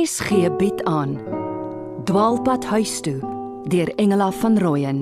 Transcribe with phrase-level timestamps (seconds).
[0.00, 1.18] RSG bied aan
[2.04, 3.18] Dwaalpad huis toe
[3.68, 5.00] deur Engela van Rooyen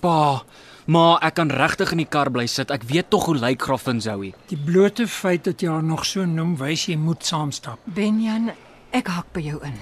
[0.00, 0.42] Pa,
[0.84, 2.68] maar ek kan regtig in die kar bly sit.
[2.70, 4.34] Ek weet tog hoe lyk Graffin Zoe.
[4.52, 7.80] Die blote feit dat jy haar nog so noem, wys jy moet saamstap.
[7.96, 8.52] Benjan,
[8.92, 9.80] ek hak by jou in.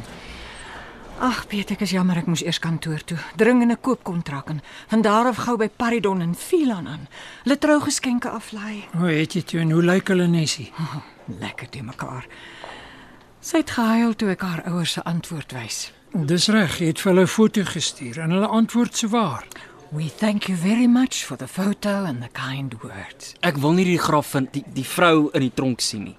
[1.23, 3.16] Ag, Piet, ek is jammer ek moes eers kantoor toe.
[3.38, 4.60] Dringende koopkontrak en
[4.91, 7.04] van daar af gou by Paridon en Philan aan.
[7.45, 8.82] Hulle trougeskenke aflaai.
[8.98, 10.73] Hoe het jy toe en hoe lyk hulle Nessie?
[11.45, 12.27] Lekker te mekaar.
[13.45, 15.78] Sy het gehuil toe ek haar ouers se antwoord wys.
[16.14, 19.46] Dis reg, jy het vir hulle 'n foto gestuur en hulle antwoord se waar.
[19.92, 23.34] We thank you very much for the photo and the kind words.
[23.40, 26.16] Ek wil nie die Graffin die die vrou in die tronk sien nie.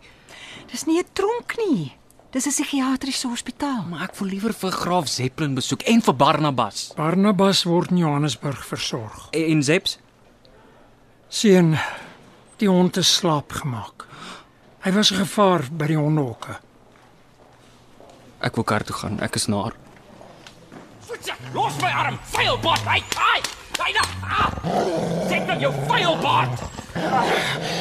[0.71, 1.91] Dis nie 'n tronk nie.
[2.35, 3.83] Dis 'n psigiatriese hospitaal.
[3.89, 6.91] Maar ek wil liewer vir Graaf Zeppelin besoek en vir Barnabas.
[6.95, 9.27] Barnabas word in Johannesburg versorg.
[9.31, 9.99] En, en Zeps?
[11.27, 11.77] Sien,
[12.57, 14.05] die hond is slaap gemaak.
[14.83, 16.59] Hy was 'n gevaar by die hondehokke.
[18.39, 19.19] Ek wil kar toe gaan.
[19.19, 19.73] Ek is naar.
[21.53, 22.83] Los my arm, vuilbaard.
[22.83, 23.64] Hey, hey.
[23.81, 24.05] Hyna.
[25.29, 26.63] Sit met jou vuilbaard.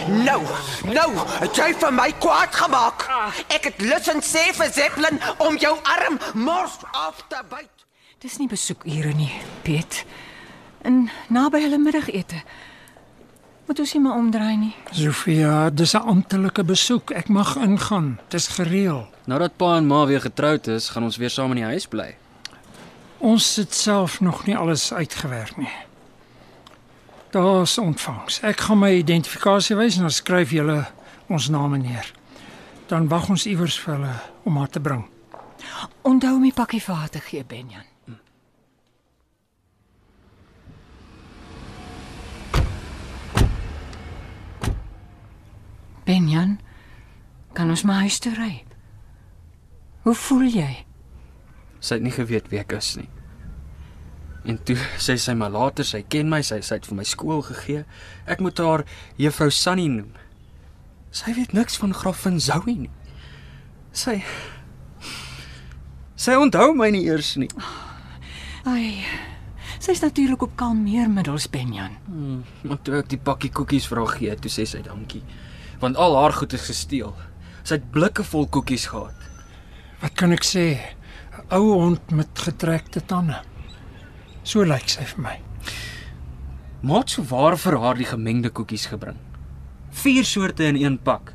[0.08, 0.42] Nou,
[0.84, 3.06] nou, het jy vir my kwaad gemaak.
[3.54, 7.86] Ek het lus en sê vir Zeppelin om jou arm mors af te byt.
[8.24, 10.04] Dis nie besoekure nie, Piet.
[10.84, 12.42] En naby hulle middagete.
[13.64, 14.74] Moet ons nie maar omdraai nie.
[14.92, 17.10] Sofia, dis 'n amptelike besoek.
[17.10, 18.18] Ek mag ingaan.
[18.28, 19.08] Dis gereël.
[19.24, 21.86] Nou dat pa en ma weer getroud is, gaan ons weer saam in die huis
[21.86, 22.16] bly.
[23.18, 25.72] Ons het self nog nie alles uitgewerk nie.
[27.34, 28.36] Daar's ontvangs.
[28.46, 30.84] Ek gaan my identifikasie wys en dan skryf julle
[31.26, 32.06] ons name neer.
[32.86, 34.12] Dan wag ons iewers vir hulle
[34.46, 35.02] om haar te bring.
[36.06, 37.82] Onthou my pakkie vir haar te gee, Benjan.
[46.06, 46.60] Benjan,
[47.52, 48.62] kan ons maar huis toe ry?
[50.06, 50.70] Hoe voel jy?
[51.82, 53.10] Sy het nie geweet wie ek is nie.
[54.44, 57.40] En toe sê sy maar later sy ken my, sy sy het vir my skool
[57.46, 57.84] gegee.
[58.28, 58.84] Ek moet haar
[59.16, 60.10] juffrou Sunny noem.
[61.14, 62.92] Sy weet niks van Graffin Zoe nie.
[63.94, 64.20] Sy
[66.24, 67.50] Sy onthou my nie eers nie.
[68.70, 69.02] Ai.
[69.82, 71.96] Sy's natuurlik op kalmeermiddels, Benjan.
[72.06, 75.20] Hmm, maar toe ek die pakkie koekies vir haar gee, toe sê sy dankie.
[75.82, 77.12] Want al haar goed is gesteel.
[77.66, 79.26] Sy het blikke vol koekies gehad.
[80.00, 80.78] Wat kan ek sê?
[81.34, 83.42] 'n Ou hond met getrekte tande.
[84.44, 85.36] So lyk sy vir my.
[86.84, 89.16] Maat sou waar vir haar die gemengde koekies gebring.
[90.04, 91.32] Vier soorte in een pak.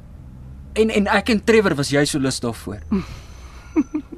[0.78, 2.84] En en ek en Trevor was jy so lus daarvoor.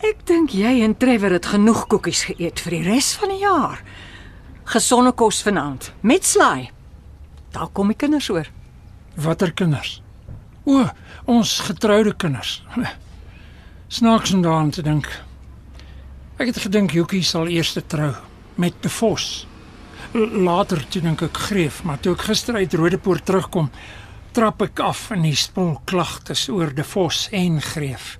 [0.00, 3.82] Ek dink jy en Trevor het genoeg koekies geëet vir die res van die jaar.
[4.72, 6.70] Gesonde kos vanaand met slaai.
[7.52, 8.48] Daar kom die kinders oor.
[9.20, 9.98] Watter kinders?
[10.64, 10.86] O,
[11.28, 12.62] ons getroude kinders.
[13.98, 15.10] Snaaks om daaraan te dink.
[16.40, 18.14] Ek het gedink Joekie sal eers trou
[18.56, 19.44] met De Vos.
[20.16, 23.68] Later toe dink ek Greef, maar toe ek gister uit Rodepoort terugkom,
[24.32, 28.14] trap ek af in die spul klagtes oor De Vos en Greef.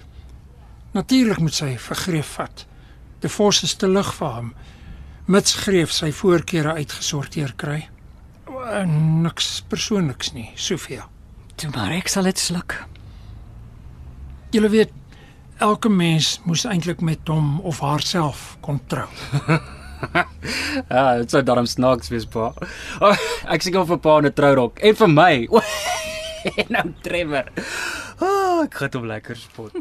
[0.92, 2.66] Natuurlik moet sy vir Greef vat.
[3.24, 4.52] De Vos is te lig vir hom.
[5.24, 7.86] Mits Greef sy voorkeure uitgesorteer kry.
[8.52, 8.60] O,
[9.24, 11.08] Niks persoonliks nie, Sofia.
[11.56, 12.82] Toe maar ek sal dit sluk.
[14.52, 14.99] Jy weet
[15.60, 19.08] elke mens moes eintlik met hom of haarself kon trou.
[20.88, 22.46] Ja, dit sou darm snaaks wees, pa.
[23.04, 25.34] Oh, ek sien hom vir pa 'n trourok en vir my.
[25.52, 25.60] O,
[26.62, 27.50] en nou Trevor.
[28.20, 29.76] Oh, ek gaan hom lekker spot.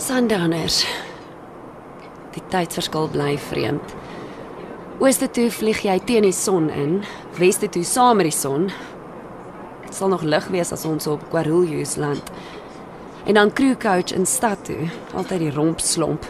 [0.00, 0.86] Sundowner's.
[2.32, 3.92] Die tydsverskil bly vreemd.
[5.00, 7.02] Ooste toe vlieg jy teen die son in,
[7.36, 8.70] weste toe saam met die son.
[9.90, 12.22] Dit sal nog lig wees as ons op Quarulus land.
[13.26, 16.26] En dan crew coach in stad toe, altyd die romp slomp.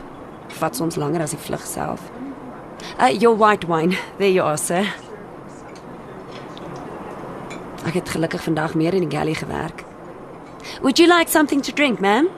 [0.48, 2.00] Vat soms langer as die vlug self.
[2.96, 3.98] Uh, your white wine.
[4.16, 4.88] There you are, sir.
[7.84, 9.84] Ek het gelukkig vandag meer in die galley gewerk.
[10.80, 12.30] Would you like something to drink, ma'am?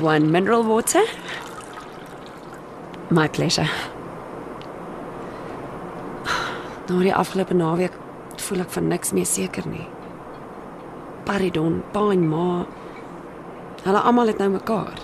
[0.00, 1.04] One mineral water?
[3.10, 3.68] My pleasure.
[6.88, 8.01] Nou die afgelope naweek
[8.42, 9.86] voel ek van niks meer seker nie.
[11.26, 12.64] Paridon, pa en ma.
[13.84, 14.98] Hulle almal het nou mekaar.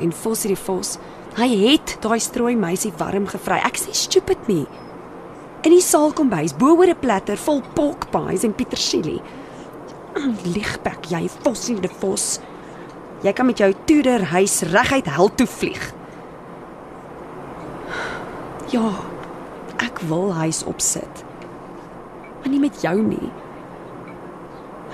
[0.00, 0.96] En Vos het die Vos.
[1.36, 3.60] Hy het daai strooi meisie warm gevry.
[3.64, 4.64] Ek nie stupid nie.
[5.66, 9.20] In die saal kom bys bo oor 'n platter vol pork pies en petersilie.
[10.54, 12.40] Ligbek, jy Vos en die Vos.
[13.22, 15.92] Jy kan met jou toederhuis reguit hel toe vlieg.
[18.70, 18.92] Ja,
[19.78, 21.25] ek wil huis opsit.
[22.46, 23.28] Maar nie met jou nie.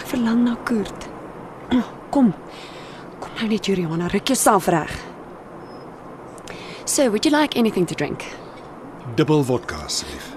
[0.01, 1.05] Ek verlang na Kurt.
[2.09, 2.31] Kom.
[3.21, 4.95] Kom nou net Juliana, ruk jouself reg.
[6.87, 8.25] So, would you like anything to drink?
[9.21, 10.31] Dubbel vodka asseblief.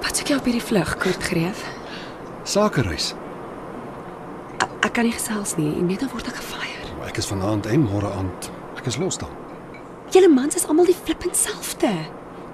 [0.00, 1.60] Wat soek jy op hierdie vlug, Kurt Greef?
[2.48, 3.12] Sakereis.
[4.56, 5.74] Ek, ek kan nie gesels nie.
[5.76, 6.94] Net dan word ek gefire.
[7.04, 8.48] Ek is vanaand en môre aand.
[8.80, 9.36] Ek is los dan.
[10.16, 11.92] Julle mans is almal die flippend selfde.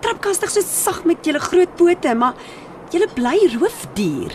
[0.02, 2.34] Trapkastig so sag met julle groot pote, maar
[2.90, 4.34] julle bly roofdier.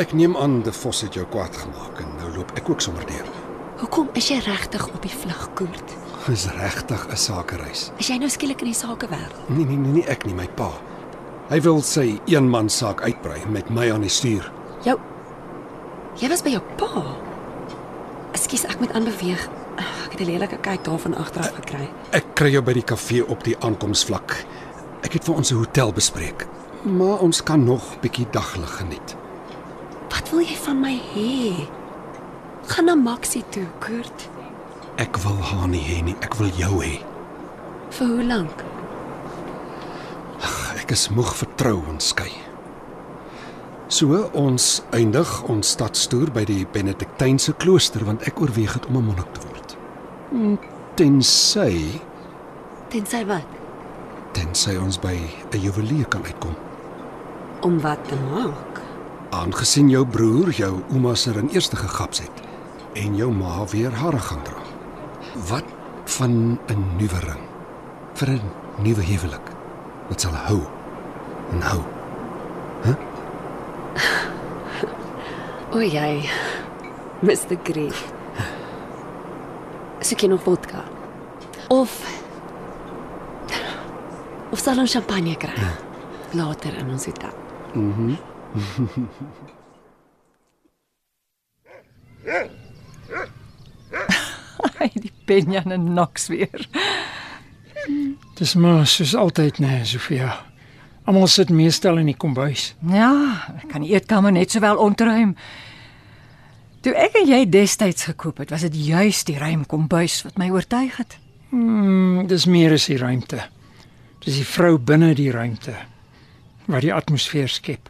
[0.00, 3.04] Ek neem aan die vos het jou kwaad gemaak en nou loop ek ook sommer
[3.08, 3.26] deur.
[3.80, 5.96] Hoekom is jy regtig op die vlug, Kurt?
[6.26, 7.90] Dis regtig 'n sakereis.
[7.98, 9.48] Is jy nou skielik in die sakewêreld?
[9.48, 10.70] Nee nee nee, nie ek nie, my pa.
[11.48, 14.52] Hy wil sy eenman saak uitbrei met my aan die stuur.
[14.84, 14.98] Jou
[16.20, 17.04] Jy was by jou pa.
[18.34, 19.48] Ekskuus, ek moet aanbeweeg.
[19.80, 21.88] Ek het 'n lelike kyk daarvan agteraf gekry.
[22.12, 24.44] Ek kry jou by die kafee op die aankomsvlak.
[25.02, 26.46] Ek het vir ons 'n hotel bespreek.
[26.82, 29.16] Maar ons kan nog bietjie daglig geniet.
[30.08, 31.68] Wat wil jy van my hê?
[32.66, 34.28] Gaan na Maxie toe, Kurt.
[34.96, 37.00] Ek wil haar nie hê nie, ek wil jou hê.
[37.90, 38.64] Vir hoe lank?
[40.90, 42.32] Ek is moeg vertrou en skei.
[43.86, 49.04] So ons eindig ons stadstoer by die Benediktynse klooster want ek oorweeg dit om 'n
[49.04, 49.76] monnik te word.
[50.32, 50.58] Mm,
[50.96, 52.00] Tensy
[52.88, 53.59] Tensy wat?
[54.40, 55.16] Tensy ons by
[55.52, 56.54] 'n juwelier kan uitkom.
[57.60, 58.80] Om wat te maak?
[59.30, 62.36] Aangesien jou broer jou ouma se ring eers gegaps het
[62.94, 64.62] en jou ma weer hare gaan dra.
[65.48, 65.64] Wat
[66.04, 67.44] van 'n nuwe ring
[68.14, 68.40] vir 'n
[68.82, 69.46] nuwe huwelik?
[70.08, 70.62] Wat sal hou
[71.52, 71.80] en hou?
[75.72, 76.28] O jy.
[77.22, 77.56] Mr.
[77.62, 78.12] Grief.
[80.00, 80.84] Soek jy nog vodka?
[81.68, 82.19] Of
[84.60, 85.54] Of sal ons champagne kry?
[86.36, 87.32] Later in ons hotel.
[94.76, 96.68] Ai, die Benjan en Knox weer.
[98.36, 100.44] Dis maar soos altyd, nee, Sofia.
[101.08, 102.76] Almal sit meestal in die kombuis.
[102.84, 105.32] Ja, ek kan die eetkamer net sowel ontruim.
[106.84, 110.52] Toe ek en jy destyds gekoop het, was dit juis die ruim kombuis wat my
[110.52, 111.16] oortuig het.
[111.48, 113.40] Mm, dis meer as die ruimte.
[114.20, 115.74] Dis die vrou binne die ruimte
[116.70, 117.88] wat die atmosfeer skep.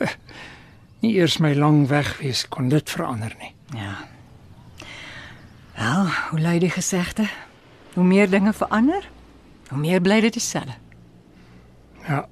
[1.04, 3.52] Nie eers my lang weg wees kon dit verander nie.
[3.76, 3.98] Ja.
[5.76, 7.28] Wel, hoe lui die gesegde?
[7.94, 9.06] Hoe meer dinge verander,
[9.68, 10.74] hoe meer bly dit dieselfde.
[12.08, 12.24] Ja.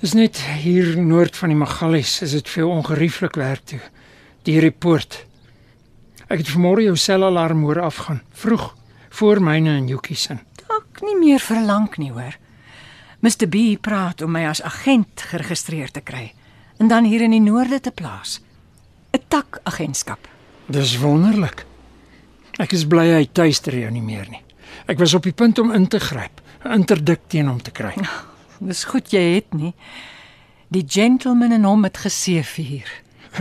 [0.00, 3.80] Dis net hier noord van die Magalies is dit veel ongerieflik werk toe.
[4.48, 5.18] Die report.
[6.30, 8.70] Ek het vanmôre jou selalarm hoor afgaan, vroeg
[9.10, 10.38] voor myne en Jukie se.
[11.00, 12.36] Nie meer verlang nie, hoor.
[13.20, 16.30] Mr B praat om my as agent geregistreer te kry
[16.80, 18.40] en dan hier in die noorde te plaas.
[19.12, 20.28] 'n Tak agentskap.
[20.66, 21.66] Dis wonderlik.
[22.58, 24.42] Ek is bly hy tuister jou nie meer nie.
[24.86, 27.94] Ek was op die punt om in te gryp, 'n interdik teen hom te kry.
[28.68, 29.74] Dis goed jy het nie.
[30.68, 32.88] Die gentleman en hom het geseëvier.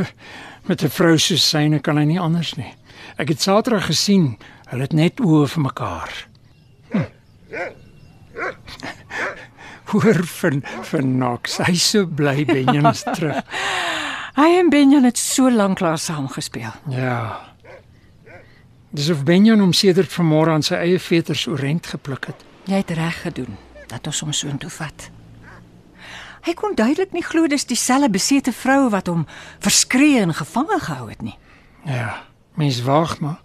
[0.68, 2.74] Met 'n vrou soos syne kan hy nie anders nie.
[3.18, 4.38] Ek het Saterdag gesien,
[4.68, 6.29] hulle het net oë vir mekaar.
[9.90, 11.58] Hoor van van Knox.
[11.58, 13.42] Hy so bly Benjamin is terug.
[14.38, 16.72] Hy en Benjan het so lank lank saam gespeel.
[16.94, 17.40] Ja.
[18.90, 22.46] Dis of Benjamin hom sedert vanmôre aan sy eie veters oorent gepluk het.
[22.70, 23.58] Jy het reg gedoen
[23.90, 25.10] dat ons hom so intoe vat.
[26.46, 29.26] Hy kon duidelik nie glo dis dieselfde besete vrou wat hom
[29.60, 31.36] verskree en gevange gehou het nie.
[31.86, 32.24] Ja,
[32.56, 33.42] mens waag maar.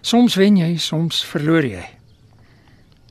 [0.00, 1.86] Soms wen jy, soms verloor jy.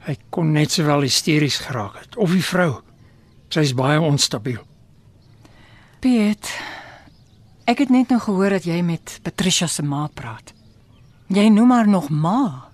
[0.10, 2.80] Hy kon net sowel hysteries geraak het of die vrou.
[3.54, 4.64] Sy's baie onstabiel.
[6.02, 6.50] Piet,
[7.70, 10.56] ek het net nou gehoor dat jy met Patricia se ma praat.
[11.30, 12.72] Jy noem haar nog ma.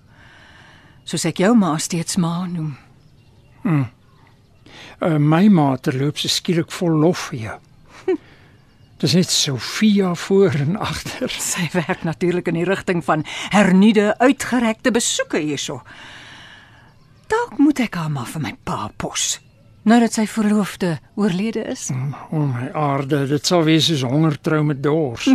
[1.04, 2.72] Soos ek jou ma steeds ma noem.
[3.66, 7.56] Uh, my ma terloops is skielik vol lof vir jou.
[9.02, 11.28] Dis net Sofia voor en agter.
[11.28, 15.82] Sy werk natuurlik in die rigting van hernuide uitgerekte besoeke hierso.
[17.26, 19.36] Dalk moet ek haar maar vir my pa pos.
[19.86, 21.88] Nou dat sy verloofde oorlede is.
[21.94, 25.28] O oh my aarde, dit sal wees soos hongertrou met dors.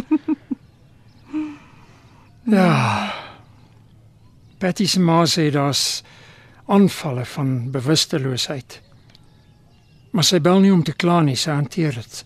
[2.56, 2.72] ja.
[4.60, 6.02] Patty se ma sê daar's
[6.68, 8.82] aanvalle van bewusteloosheid.
[10.12, 12.22] Maar sy bel nie om te kla nie, sy hanteer dit.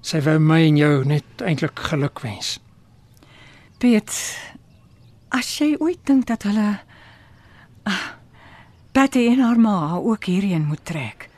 [0.00, 2.56] Sy wou my en jou net eintlik geluk wens.
[3.78, 4.14] Piet,
[5.36, 6.70] as jy ooit dink dat hulle
[7.84, 8.06] ah,
[8.98, 11.28] Patty en haar ma ook hierheen moet trek.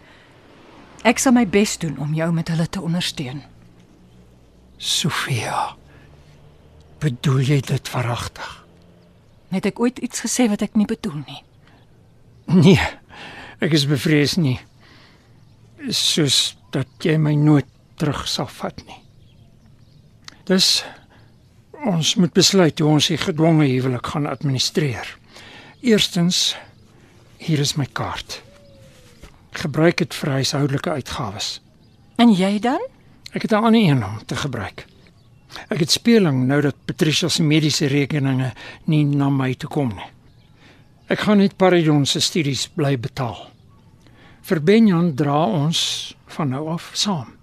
[1.05, 3.43] Ek sal my bes doen om jou met hulle te ondersteun.
[4.81, 5.75] Sofia.
[7.05, 8.55] Bedoel jy dit verragtig?
[9.53, 11.43] Het ek ooit iets gesê wat ek nie bedoel nie?
[12.49, 12.87] Nee.
[13.61, 14.57] Ek is bevrees nie.
[15.93, 17.69] Soos dat jy my nooit
[18.01, 19.03] terug sal vat nie.
[20.49, 20.81] Dis
[21.85, 25.05] ons moet besluit hoe ons die gedwonge huwelik gaan administreer.
[25.85, 26.55] Eerstens
[27.41, 28.43] hier is my kaart.
[29.57, 31.59] Gebruik dit vir huishoudelike uitgawes.
[32.21, 32.83] En jy dan?
[33.33, 34.87] Ek het 'n ander een om te gebruik.
[35.69, 38.53] Ek het speling nou dat Patricia se mediese rekeninge
[38.85, 40.11] nie na my toe kom nie.
[41.07, 43.51] Ek gaan net Paridon se studies bly betaal.
[44.43, 47.35] Vir Benjan dra ons van nou af saam.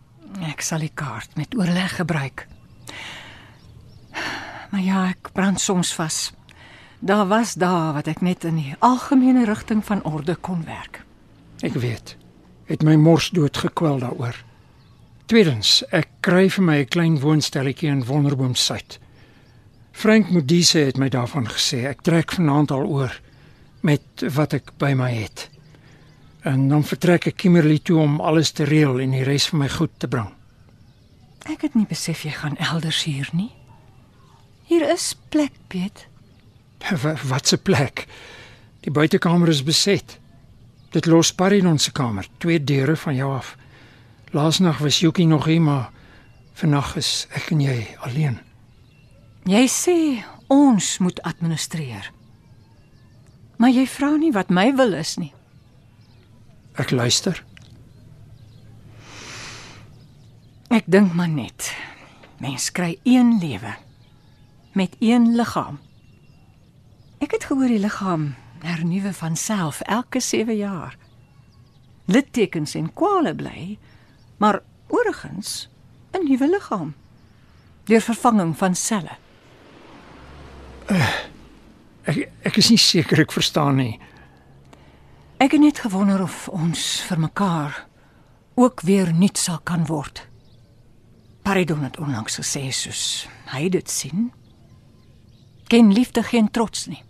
[0.42, 2.48] Ek sal die kaart met oorleg gebruik.
[4.72, 6.32] Maar ja, ek brand soms vas.
[7.00, 11.04] Daar was dae wat ek net in die algemene rigting van orde kon werk.
[11.62, 12.16] Ek weet.
[12.66, 14.36] Het my mors dood gekwel daaroor.
[15.30, 19.00] Tweedens, ek kry vir my 'n klein woonstelletjie in Wonderboom Suid.
[19.92, 21.86] Frank Modise het my daarvan gesê.
[21.86, 23.22] Ek trek vanaand al oor
[23.82, 24.02] met
[24.34, 25.50] wat ek by my het.
[26.42, 29.70] En dan vertrek ek Kimberley toe om alles te reël en die res van my
[29.70, 30.30] goed te bring.
[31.46, 33.52] Ek het nie besef jy gaan elders hier nie.
[34.64, 36.08] Hier is plek, Piet.
[37.28, 38.06] Wat se plek?
[38.80, 40.20] Die buitekamer is beset.
[40.90, 43.56] Dit los Paridon se kamer, twee deure van jou af.
[44.32, 45.92] Laasnag was Yuki nog hier, maar
[46.54, 48.40] vannag is ek en jy alleen.
[49.48, 49.98] Jy sê
[50.52, 52.12] ons moet administreer.
[53.58, 55.34] Maar jy vra nie wat my wil is nie.
[56.78, 57.40] Ek luister.
[60.70, 61.72] Ek dink maar net.
[62.44, 63.74] Mens kry een lewe
[64.78, 65.80] met een liggaam.
[67.18, 70.98] Ek het gehoor die liggaam hernuwe van self elke 7 jaar.
[72.06, 73.78] Littekens en kwale bly,
[74.38, 75.70] maar oorgens
[76.14, 76.94] 'n nuwe liggaam
[77.84, 79.18] deur vervanging van selle.
[82.04, 84.00] Ek ek is nie seker ek verstaan nie.
[85.38, 87.86] Ek het net gewonder of ons vir mekaar
[88.56, 90.28] ook weer nuut sal kan word.
[91.42, 94.32] Paridon het onlangs gesê soos hy dit sien.
[95.68, 97.04] Geen liefde, geen trots nie.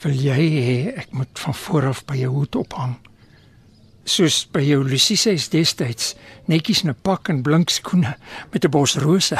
[0.00, 2.94] Wil jy hê ek moet van voor af by jou hoed ophang?
[4.08, 6.14] Soos by jou Lucie se destyds,
[6.48, 8.16] netjies 'n pak en blink skoene
[8.52, 9.36] met 'n bos rose.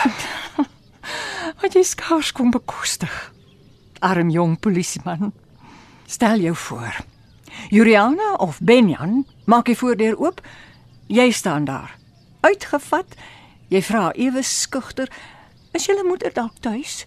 [1.60, 3.32] Wat jy skaars kon bekostig.
[4.00, 5.32] Arm jong polisieman.
[6.06, 6.94] Stel jou voor.
[7.70, 10.40] Juliana of Benjan, maak die voordeur oop.
[11.08, 11.96] Jy staan daar.
[12.40, 13.16] Uitgevat.
[13.68, 15.08] Jy vra ewe skugter,
[15.72, 17.06] "Is julle moeder dalk tuis?"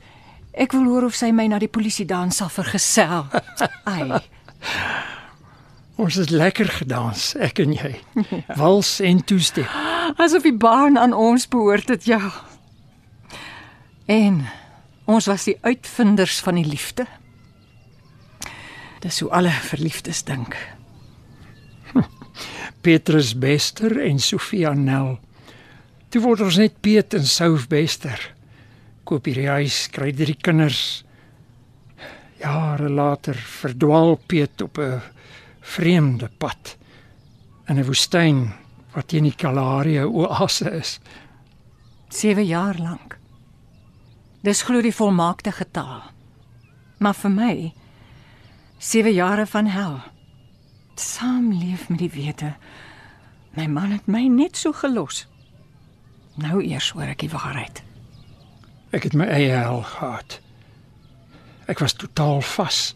[0.53, 3.25] Ek wil hoor of sy my na die polisie dans sal vergesel.
[3.89, 4.22] Ai,
[5.95, 7.91] Ons het lekker gedans, ek en jy.
[8.57, 9.69] Wals en toestep.
[10.17, 12.31] asof die baan aan ons behoort het, ja.
[14.10, 14.41] En
[15.05, 17.05] ons was die uitvinders van die liefde.
[19.05, 20.57] Dis hoe alle verliefdes dink.
[22.83, 25.19] Petrus Bester en Sofia Nel.
[26.10, 28.32] Toe word ons net Piet en Souf Bester.
[29.03, 31.03] Koop hierdie huis, kry drie kinders.
[32.39, 35.01] Jare later verdwaal Piet op 'n
[35.62, 36.77] vreemde pad
[37.67, 38.53] in 'n woestyn
[38.93, 41.00] wat teen die Kalahari oase is.
[42.10, 43.17] 7 jaar lank.
[44.41, 46.01] Dis glo die volmaakte getal.
[47.00, 47.74] Maar vir my
[48.77, 50.00] 7 jare van hel.
[50.95, 52.55] Saamleef met die wete
[53.55, 55.27] my man het my net so gelos.
[56.36, 57.83] Nou eers hoor ek die waarheid.
[58.93, 60.38] Ek het my eie hel gehad.
[61.71, 62.93] Ek was totaal vas.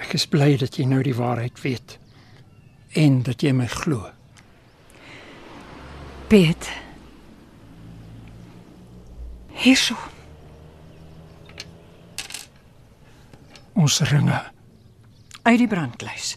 [0.00, 1.98] Ek is bly dat jy nou die waarheid weet
[2.96, 4.06] en dat jy my glo.
[6.30, 6.70] Piet.
[9.52, 9.96] Hierso.
[13.76, 14.40] Ons ringe.
[15.46, 16.34] uit die brandkluis.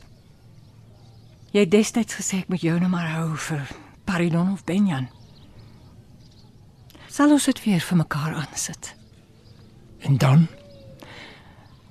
[1.50, 3.64] Jy het destyds gesê ek moet jou nou maar hou vir
[4.06, 5.10] Paridon of Benjan.
[7.20, 8.94] Sal ons dit weer vir mekaar aansit.
[10.08, 10.46] En dan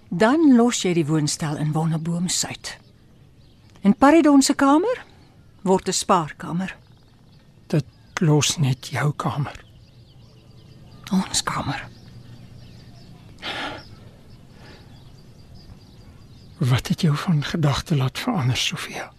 [0.09, 2.71] Dan los jy die woonstel in Wonderboom Suid.
[3.85, 5.03] En Paridon se kamer
[5.69, 6.77] word 'n spaarkamer,
[7.67, 7.85] dit
[8.21, 9.65] los net jou kamer.
[11.13, 11.89] ons kamer.
[16.59, 19.13] Wat het jou van gedagte laat verander, Sofia?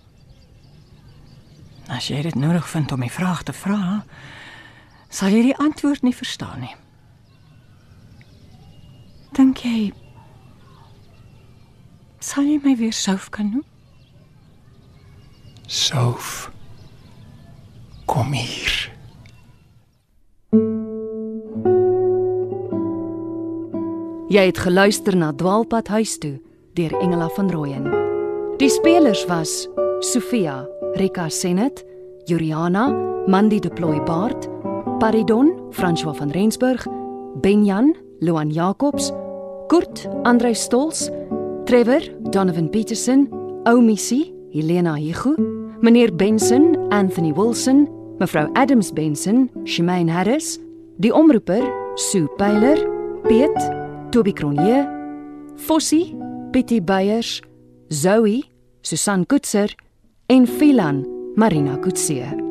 [1.88, 4.06] As jy dit nodig vind om die vraag te vra,
[5.10, 6.76] sal jy die antwoord nie verstaan nie.
[9.38, 9.90] Dink jy
[12.20, 13.66] sal jy my weer Souf kan noem?
[15.70, 16.50] Souf.
[18.10, 18.90] Kom hier.
[24.30, 26.36] Jy het geluister na Dwaalpad huis toe
[26.78, 27.88] deur Engela van Rooyen.
[28.58, 29.68] Die spelers was
[30.06, 31.84] Sofia, Rika Senet,
[32.26, 32.90] Juliana,
[33.28, 34.49] Mandy de Plooi Baard,
[35.00, 36.86] Paridon, François van Rensburg,
[37.42, 39.14] Benjan, Loan Jacobs,
[39.70, 41.10] Kurt, Andrei Stols,
[41.66, 42.02] Trevor,
[42.32, 43.30] Donovan Petersen,
[43.66, 45.38] Oumissie, Helena Higu,
[45.82, 47.88] meneer Benson, Anthony Wilson,
[48.20, 50.60] mevrou Adams Benson, Shemaine Harris,
[50.98, 51.64] die omroeper,
[51.96, 52.84] Sue Pyler,
[53.24, 53.56] Piet,
[54.12, 54.86] Toby Cronje,
[55.56, 56.14] Fossie,
[56.52, 57.42] Pietie Beyers,
[57.90, 58.44] Zoe,
[58.82, 59.70] Susan Koetser
[60.28, 62.49] en Philan, Marina Kutse.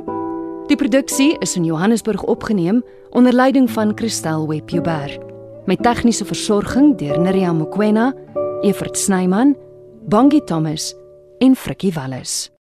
[0.68, 5.18] Die produksie is in Johannesburg opgeneem onder leiding van Christel Webber
[5.64, 8.12] met tegniese versorging deur Neriya Mkwena,
[8.60, 9.56] Evert Snyman,
[10.08, 10.94] Bongie Thomas
[11.38, 12.57] en Frikkie Wallis.